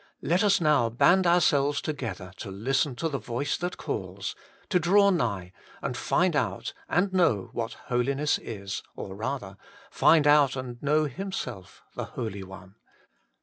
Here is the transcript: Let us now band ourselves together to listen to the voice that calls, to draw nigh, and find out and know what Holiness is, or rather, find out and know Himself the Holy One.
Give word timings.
Let 0.23 0.43
us 0.43 0.59
now 0.59 0.89
band 0.89 1.27
ourselves 1.27 1.79
together 1.79 2.31
to 2.37 2.49
listen 2.49 2.95
to 2.95 3.07
the 3.07 3.19
voice 3.19 3.55
that 3.57 3.77
calls, 3.77 4.35
to 4.69 4.79
draw 4.79 5.11
nigh, 5.11 5.53
and 5.79 5.95
find 5.95 6.35
out 6.35 6.73
and 6.89 7.13
know 7.13 7.51
what 7.53 7.73
Holiness 7.85 8.39
is, 8.39 8.81
or 8.95 9.13
rather, 9.13 9.57
find 9.91 10.25
out 10.25 10.55
and 10.55 10.81
know 10.81 11.03
Himself 11.05 11.83
the 11.93 12.05
Holy 12.05 12.41
One. 12.41 12.77